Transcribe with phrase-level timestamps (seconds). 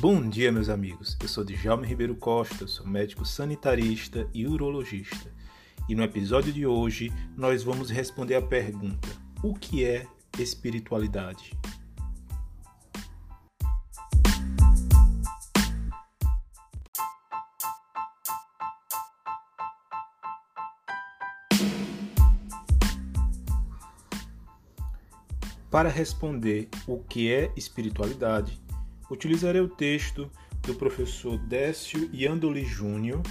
[0.00, 1.16] Bom dia, meus amigos.
[1.20, 5.28] Eu sou Djalma Ribeiro Costa, sou médico sanitarista e urologista.
[5.88, 9.08] E no episódio de hoje nós vamos responder a pergunta:
[9.42, 10.06] o que é
[10.38, 11.50] espiritualidade?
[25.68, 28.60] Para responder o que é espiritualidade,
[29.10, 30.30] utilizarei o texto
[30.62, 33.22] do professor Décio Iandoli Júnior,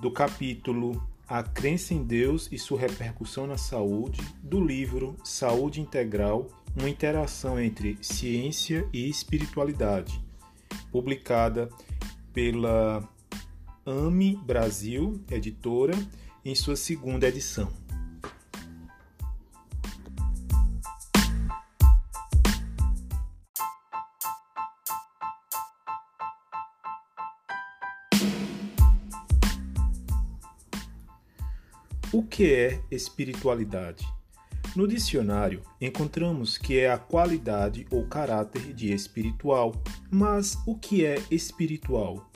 [0.00, 6.48] do capítulo A Crença em Deus e Sua Repercussão na Saúde, do livro Saúde Integral
[6.74, 10.20] Uma Interação entre Ciência e Espiritualidade,
[10.90, 11.68] publicada
[12.32, 13.06] pela
[13.84, 15.94] AME Brasil, editora,
[16.44, 17.89] em sua segunda edição.
[32.12, 34.04] O que é espiritualidade?
[34.74, 39.80] No dicionário, encontramos que é a qualidade ou caráter de espiritual.
[40.10, 42.28] Mas o que é espiritual?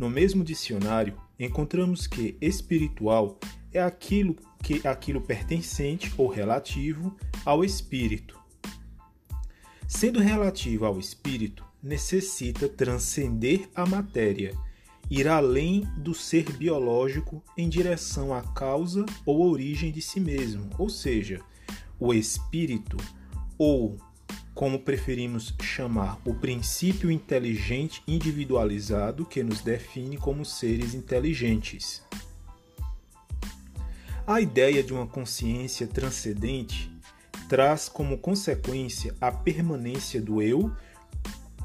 [0.00, 3.38] No mesmo dicionário, encontramos que espiritual
[3.72, 8.36] é aquilo que aquilo pertencente ou relativo ao espírito.
[9.86, 14.58] Sendo relativo ao espírito, necessita transcender a matéria
[15.14, 20.88] ir além do ser biológico em direção à causa ou origem de si mesmo, ou
[20.88, 21.40] seja,
[22.00, 22.96] o espírito,
[23.56, 23.96] ou
[24.54, 32.02] como preferimos chamar, o princípio inteligente individualizado que nos define como seres inteligentes.
[34.26, 36.90] A ideia de uma consciência transcendente
[37.48, 40.74] traz como consequência a permanência do eu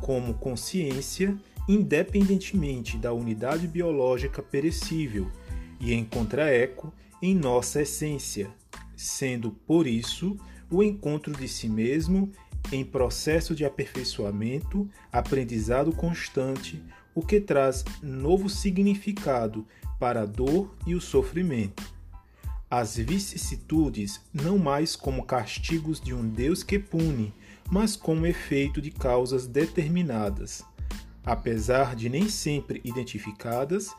[0.02, 1.38] como consciência
[1.70, 5.30] independentemente da unidade biológica perecível
[5.80, 6.92] e encontra eco
[7.22, 8.50] em nossa essência,
[8.98, 10.36] sendo por isso
[10.72, 12.32] o encontro de si mesmo
[12.72, 16.82] em processo de aperfeiçoamento, aprendizado constante,
[17.14, 19.64] o que traz novo significado
[20.00, 21.84] para a dor e o sofrimento.
[22.68, 27.32] As vicissitudes não mais como castigos de um Deus que pune,
[27.70, 30.64] mas como efeito de causas determinadas
[31.26, 33.94] apesar de nem sempre identificadas,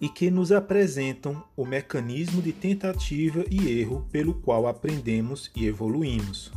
[0.00, 6.52] e que nos apresentam o mecanismo de tentativa e erro pelo qual aprendemos e evoluímos.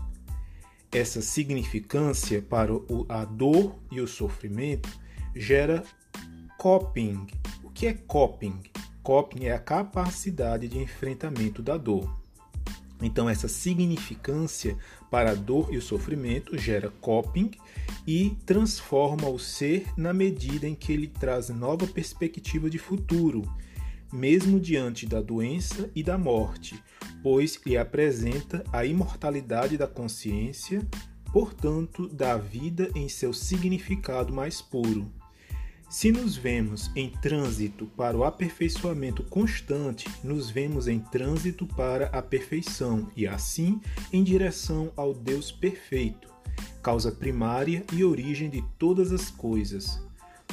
[0.91, 2.71] Essa significância para
[3.07, 4.89] a dor e o sofrimento
[5.35, 5.83] gera
[6.57, 7.27] coping.
[7.63, 8.59] O que é coping?
[9.03, 12.26] Coping é a capacidade de enfrentamento da dor.
[13.01, 14.77] Então, essa significância
[15.11, 17.51] para a dor e o sofrimento gera coping
[18.05, 23.43] e transforma o ser na medida em que ele traz nova perspectiva de futuro,
[24.11, 26.81] mesmo diante da doença e da morte,
[27.21, 30.85] pois lhe apresenta a imortalidade da consciência,
[31.31, 35.11] portanto, da vida em seu significado mais puro.
[35.89, 42.21] Se nos vemos em trânsito para o aperfeiçoamento constante, nos vemos em trânsito para a
[42.21, 43.79] perfeição e, assim,
[44.11, 46.27] em direção ao Deus perfeito,
[46.83, 50.05] causa primária e origem de todas as coisas.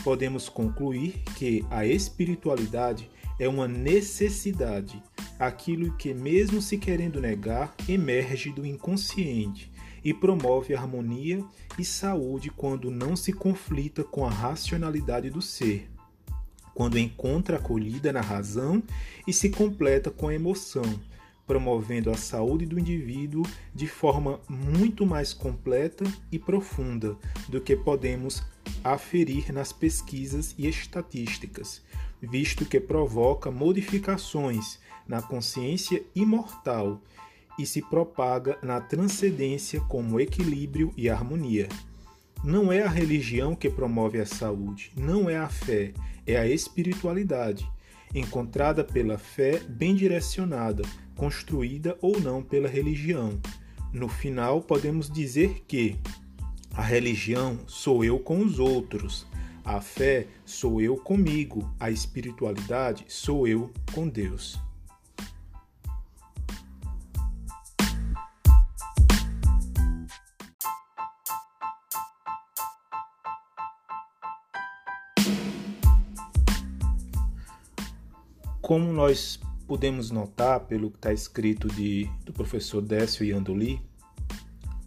[0.05, 5.03] Podemos concluir que a espiritualidade é uma necessidade,
[5.37, 9.74] aquilo que, mesmo se querendo negar, emerge do inconsciente
[10.05, 11.43] e promove harmonia
[11.79, 15.89] e saúde quando não se conflita com a racionalidade do ser,
[16.75, 18.83] quando encontra acolhida na razão
[19.27, 20.85] e se completa com a emoção,
[21.47, 23.45] promovendo a saúde do indivíduo
[23.75, 27.17] de forma muito mais completa e profunda
[27.49, 28.43] do que podemos
[28.83, 31.83] aferir nas pesquisas e estatísticas,
[32.21, 37.01] visto que provoca modificações na consciência imortal
[37.59, 41.69] e se propaga na transcendência como equilíbrio e harmonia.
[42.43, 45.95] Não é a religião que promove a saúde, não é a fé,
[46.27, 47.67] é a espiritualidade,
[48.15, 50.83] encontrada pela fé bem direcionada,
[51.17, 53.41] construída ou não pela religião.
[53.93, 55.97] No final, podemos dizer que
[56.75, 59.27] a religião sou eu com os outros,
[59.65, 64.61] a fé sou eu comigo, a espiritualidade sou eu com Deus.
[78.65, 83.79] Como nós podemos notar pelo que está escrito de, do professor Décio Yandoli,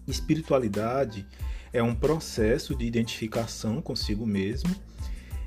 [0.08, 1.28] espiritualidade
[1.72, 4.76] é um processo de identificação consigo mesmo.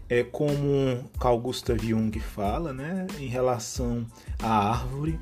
[0.09, 4.06] É como Carl Gustav Jung fala, né, em relação
[4.38, 5.19] à árvore,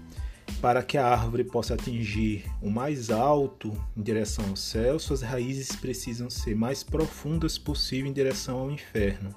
[0.60, 5.74] para que a árvore possa atingir o mais alto em direção ao céu, suas raízes
[5.74, 9.34] precisam ser mais profundas possível em direção ao inferno.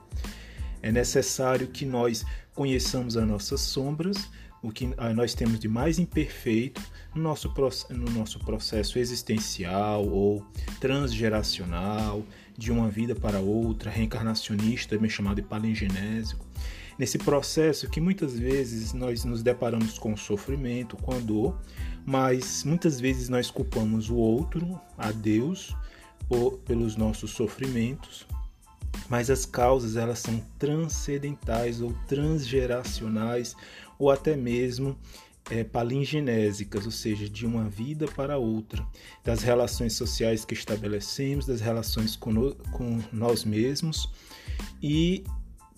[0.82, 4.30] É necessário que nós conheçamos as nossas sombras,
[4.62, 6.82] o que nós temos de mais imperfeito
[7.16, 7.52] no nosso,
[7.90, 10.46] no nosso processo existencial ou
[10.80, 12.24] transgeracional,
[12.58, 16.46] de uma vida para outra, reencarnacionista, também chamado de palingenésico.
[17.00, 21.60] Nesse processo que muitas vezes nós nos deparamos com sofrimento, com dor,
[22.06, 25.76] mas muitas vezes nós culpamos o outro, a Deus,
[26.28, 28.28] por, pelos nossos sofrimentos,
[29.10, 33.56] mas as causas elas são transcendentais ou transgeracionais
[33.98, 34.98] ou até mesmo
[35.50, 38.86] é, palingenésicas, ou seja, de uma vida para outra,
[39.24, 44.10] das relações sociais que estabelecemos, das relações com, no, com nós mesmos
[44.82, 45.24] e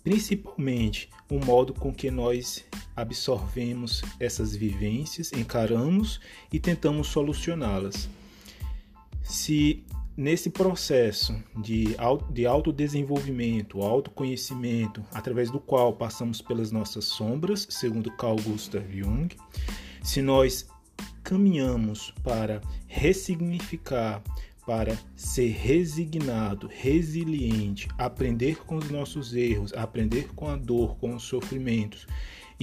[0.03, 2.65] principalmente o modo com que nós
[2.95, 6.19] absorvemos essas vivências, encaramos
[6.51, 8.09] e tentamos solucioná-las.
[9.23, 9.83] Se
[10.15, 11.95] nesse processo de,
[12.31, 19.35] de autodesenvolvimento, autoconhecimento, através do qual passamos pelas nossas sombras, segundo Carl Gustav Jung,
[20.03, 20.67] se nós
[21.23, 24.21] caminhamos para ressignificar,
[24.65, 31.23] para ser resignado, resiliente, aprender com os nossos erros, aprender com a dor, com os
[31.23, 32.07] sofrimentos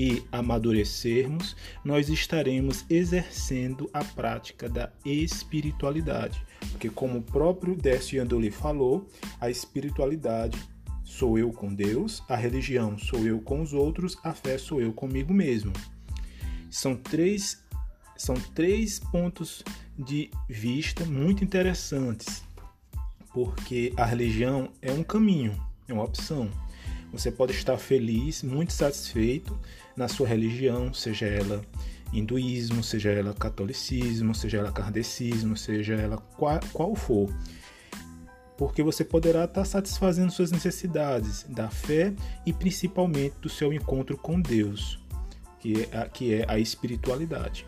[0.00, 1.54] e amadurecermos,
[1.84, 6.42] nós estaremos exercendo a prática da espiritualidade.
[6.70, 9.06] Porque, como o próprio Décio Andoli falou,
[9.38, 10.58] a espiritualidade
[11.04, 14.90] sou eu com Deus, a religião sou eu com os outros, a fé sou eu
[14.90, 15.70] comigo mesmo.
[16.70, 17.62] São três,
[18.16, 19.62] são três pontos
[19.98, 22.42] de vista muito interessantes,
[23.34, 26.50] porque a religião é um caminho, é uma opção.
[27.12, 29.58] Você pode estar feliz, muito satisfeito
[29.96, 31.60] na sua religião, seja ela
[32.12, 37.28] hinduísmo, seja ela catolicismo, seja ela kardecismo, seja ela qual, qual for.
[38.56, 42.12] Porque você poderá estar satisfazendo suas necessidades da fé
[42.44, 45.00] e principalmente do seu encontro com Deus,
[45.58, 47.66] que é a, que é a espiritualidade.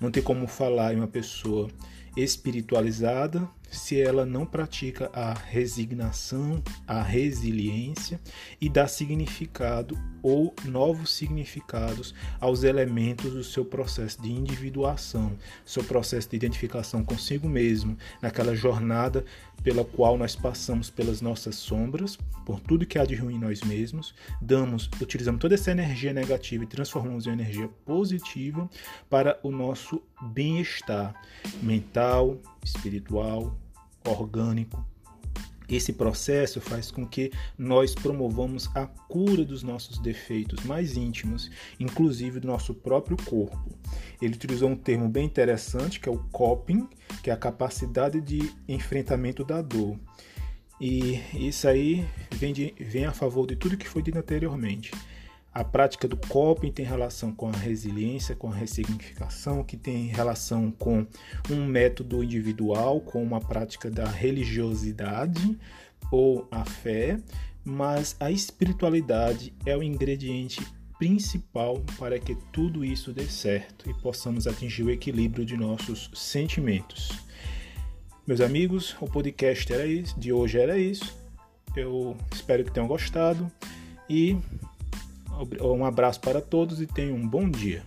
[0.00, 1.68] Não tem como falar em uma pessoa
[2.16, 8.20] espiritualizada se ela não pratica a resignação, a resiliência
[8.60, 16.28] e dá significado ou novos significados aos elementos do seu processo de individuação, seu processo
[16.28, 19.24] de identificação consigo mesmo, naquela jornada
[19.62, 23.60] pela qual nós passamos pelas nossas sombras, por tudo que há de ruim em nós
[23.62, 28.68] mesmos, damos, utilizamos toda essa energia negativa e transformamos em energia positiva
[29.10, 31.14] para o nosso bem-estar
[31.62, 33.56] mental, espiritual,
[34.08, 34.84] orgânico.
[35.68, 42.40] Esse processo faz com que nós promovamos a cura dos nossos defeitos mais íntimos, inclusive
[42.40, 43.76] do nosso próprio corpo.
[44.20, 46.88] Ele utilizou um termo bem interessante que é o coping,
[47.22, 49.98] que é a capacidade de enfrentamento da dor.
[50.80, 54.90] E isso aí vem, de, vem a favor de tudo que foi dito anteriormente.
[55.52, 60.70] A prática do coping tem relação com a resiliência, com a ressignificação, que tem relação
[60.70, 61.06] com
[61.50, 65.58] um método individual, com uma prática da religiosidade
[66.12, 67.18] ou a fé,
[67.64, 70.64] mas a espiritualidade é o ingrediente
[70.98, 77.10] principal para que tudo isso dê certo e possamos atingir o equilíbrio de nossos sentimentos.
[78.26, 81.16] Meus amigos, o podcast era isso, de hoje era isso.
[81.76, 83.50] Eu espero que tenham gostado
[84.10, 84.36] e
[85.62, 87.82] um abraço para todos e tenham um bom dia.